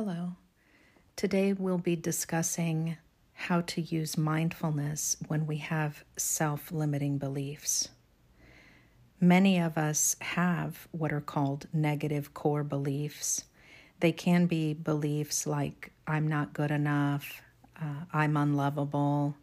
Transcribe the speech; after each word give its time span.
Hello. 0.00 0.36
Today 1.16 1.52
we'll 1.52 1.76
be 1.76 1.96
discussing 1.96 2.98
how 3.32 3.62
to 3.62 3.80
use 3.80 4.16
mindfulness 4.16 5.16
when 5.26 5.44
we 5.44 5.56
have 5.56 6.04
self 6.16 6.70
limiting 6.70 7.18
beliefs. 7.18 7.88
Many 9.20 9.58
of 9.58 9.76
us 9.76 10.14
have 10.20 10.86
what 10.92 11.12
are 11.12 11.20
called 11.20 11.66
negative 11.72 12.32
core 12.32 12.62
beliefs. 12.62 13.42
They 13.98 14.12
can 14.12 14.46
be 14.46 14.72
beliefs 14.72 15.48
like, 15.48 15.90
I'm 16.06 16.28
not 16.28 16.52
good 16.52 16.70
enough, 16.70 17.42
uh, 17.82 18.04
I'm 18.12 18.36
unlovable, 18.36 19.34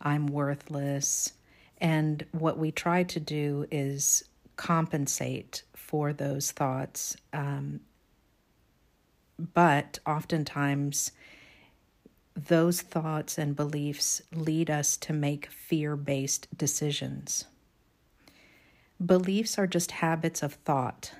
I'm 0.00 0.26
worthless. 0.26 1.34
And 1.78 2.26
what 2.32 2.58
we 2.58 2.72
try 2.72 3.04
to 3.04 3.20
do 3.20 3.66
is 3.70 4.24
compensate 4.56 5.62
for 5.76 6.12
those 6.12 6.50
thoughts 6.50 7.16
um, 7.32 7.78
but 9.38 9.98
oftentimes, 10.06 11.12
those 12.36 12.80
thoughts 12.80 13.38
and 13.38 13.54
beliefs 13.54 14.22
lead 14.32 14.70
us 14.70 14.96
to 14.96 15.12
make 15.12 15.46
fear 15.46 15.96
based 15.96 16.48
decisions. 16.56 17.46
Beliefs 19.04 19.58
are 19.58 19.66
just 19.66 19.92
habits 19.92 20.42
of 20.42 20.54
thought. 20.54 21.12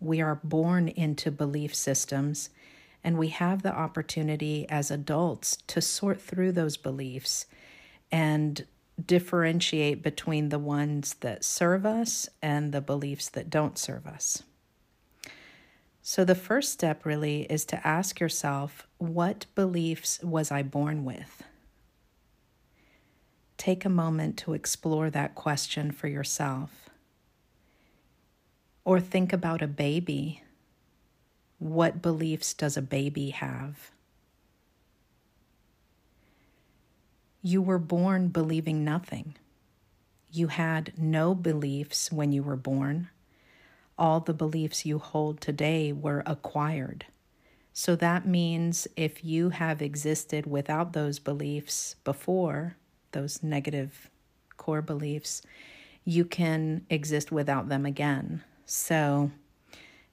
We 0.00 0.20
are 0.20 0.40
born 0.42 0.88
into 0.88 1.30
belief 1.30 1.74
systems, 1.74 2.50
and 3.04 3.16
we 3.16 3.28
have 3.28 3.62
the 3.62 3.74
opportunity 3.74 4.68
as 4.68 4.90
adults 4.90 5.58
to 5.68 5.80
sort 5.80 6.20
through 6.20 6.52
those 6.52 6.76
beliefs 6.76 7.46
and 8.10 8.66
differentiate 9.04 10.02
between 10.02 10.48
the 10.50 10.58
ones 10.58 11.14
that 11.20 11.44
serve 11.44 11.86
us 11.86 12.28
and 12.40 12.72
the 12.72 12.80
beliefs 12.80 13.28
that 13.30 13.50
don't 13.50 13.78
serve 13.78 14.06
us. 14.06 14.42
So, 16.04 16.24
the 16.24 16.34
first 16.34 16.72
step 16.72 17.06
really 17.06 17.42
is 17.42 17.64
to 17.66 17.86
ask 17.86 18.18
yourself 18.18 18.88
what 18.98 19.46
beliefs 19.54 20.20
was 20.20 20.50
I 20.50 20.64
born 20.64 21.04
with? 21.04 21.44
Take 23.56 23.84
a 23.84 23.88
moment 23.88 24.36
to 24.38 24.52
explore 24.52 25.10
that 25.10 25.36
question 25.36 25.92
for 25.92 26.08
yourself. 26.08 26.90
Or 28.84 28.98
think 28.98 29.32
about 29.32 29.62
a 29.62 29.68
baby. 29.68 30.42
What 31.60 32.02
beliefs 32.02 32.52
does 32.52 32.76
a 32.76 32.82
baby 32.82 33.30
have? 33.30 33.92
You 37.42 37.62
were 37.62 37.78
born 37.78 38.26
believing 38.26 38.84
nothing. 38.84 39.36
You 40.32 40.48
had 40.48 40.94
no 40.98 41.36
beliefs 41.36 42.10
when 42.10 42.32
you 42.32 42.42
were 42.42 42.56
born 42.56 43.08
all 44.02 44.18
the 44.18 44.34
beliefs 44.34 44.84
you 44.84 44.98
hold 44.98 45.40
today 45.40 45.92
were 45.92 46.24
acquired. 46.26 47.06
So 47.72 47.94
that 47.94 48.26
means 48.26 48.88
if 48.96 49.24
you 49.24 49.50
have 49.50 49.80
existed 49.80 50.44
without 50.44 50.92
those 50.92 51.20
beliefs 51.20 51.94
before, 52.02 52.74
those 53.12 53.44
negative 53.44 54.10
core 54.56 54.82
beliefs, 54.82 55.42
you 56.04 56.24
can 56.24 56.84
exist 56.90 57.30
without 57.30 57.68
them 57.68 57.86
again. 57.86 58.42
So 58.66 59.30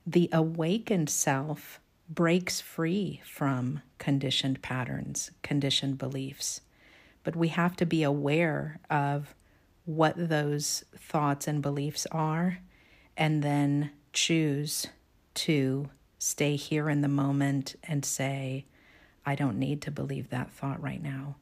the 0.06 0.30
awakened 0.32 1.10
self 1.10 1.80
breaks 2.08 2.62
free 2.62 3.22
from 3.26 3.82
conditioned 3.98 4.62
patterns, 4.62 5.32
conditioned 5.42 5.98
beliefs. 5.98 6.62
But 7.23 7.36
we 7.36 7.48
have 7.48 7.76
to 7.78 7.88
be 7.88 8.04
aware 8.04 8.80
of 8.88 9.34
what 9.86 10.14
those 10.16 10.86
thoughts 10.95 11.48
and 11.48 11.60
beliefs 11.64 12.06
are 12.12 12.60
and 13.20 13.44
then 13.44 13.92
choose 14.14 14.88
to 15.34 15.89
stay 16.17 16.56
here 16.56 16.89
in 16.89 17.02
the 17.02 17.09
moment 17.09 17.76
and 17.84 18.06
say, 18.06 18.66
I 19.26 19.36
don't 19.36 19.59
need 19.59 19.81
to 19.84 19.92
believe 19.92 20.30
that 20.30 20.50
thought 20.50 20.81
right 20.81 21.03
now. 21.03 21.36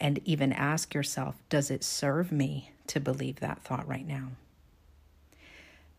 And 0.00 0.20
even 0.24 0.52
ask 0.52 0.92
yourself, 0.92 1.36
does 1.48 1.70
it 1.70 1.84
serve 1.84 2.32
me 2.32 2.72
to 2.88 2.98
believe 2.98 3.36
that 3.36 3.62
thought 3.62 3.86
right 3.86 4.06
now? 4.06 4.30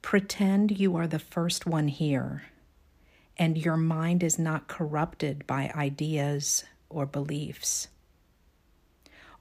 Pretend 0.01 0.77
you 0.77 0.97
are 0.97 1.07
the 1.07 1.17
first 1.17 1.65
one 1.65 1.87
here 1.87 2.43
and 3.37 3.57
your 3.57 3.77
mind 3.77 4.23
is 4.23 4.37
not 4.37 4.67
corrupted 4.67 5.47
by 5.47 5.71
ideas 5.73 6.65
or 6.89 7.05
beliefs. 7.05 7.87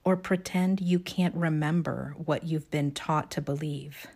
Or 0.04 0.16
pretend 0.16 0.80
you 0.80 1.00
can't 1.00 1.34
remember 1.34 2.14
what 2.16 2.44
you've 2.44 2.70
been 2.70 2.92
taught 2.92 3.30
to 3.32 3.40
believe 3.40 4.06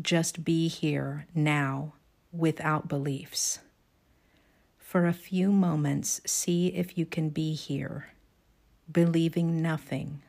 just 0.00 0.44
be 0.44 0.68
here 0.68 1.26
now 1.34 1.94
without 2.32 2.88
beliefs. 2.88 3.58
For 4.78 5.06
a 5.06 5.12
few 5.12 5.50
moments, 5.50 6.20
see 6.24 6.68
if 6.68 6.96
you 6.96 7.04
can 7.04 7.28
be 7.28 7.54
here, 7.54 8.12
believing 8.90 9.60
nothing, 9.60 10.22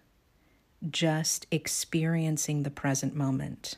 just 0.90 1.46
experiencing 1.52 2.64
the 2.64 2.70
present 2.70 3.16
moment. 3.16 3.76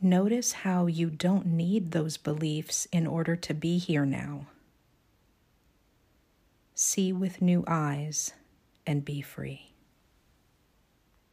Notice 0.00 0.52
how 0.52 0.86
you 0.86 1.10
don't 1.10 1.46
need 1.46 1.92
those 1.92 2.16
beliefs 2.16 2.86
in 2.92 3.06
order 3.06 3.36
to 3.36 3.54
be 3.54 3.78
here 3.78 4.04
now. 4.04 4.46
See 6.74 7.12
with 7.12 7.40
new 7.40 7.62
eyes 7.68 8.32
and 8.86 9.04
be 9.04 9.20
free. 9.20 9.71